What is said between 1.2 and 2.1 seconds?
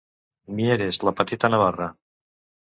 petita Navarra.